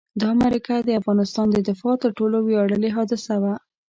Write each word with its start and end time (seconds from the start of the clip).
دا 0.21 0.29
معرکه 0.39 0.75
د 0.83 0.89
افغانستان 1.01 1.47
د 1.51 1.57
دفاع 1.69 1.95
تر 2.03 2.09
ټولو 2.17 2.37
ویاړلې 2.41 2.89
حادثه 2.97 3.33
وه. 3.41 3.53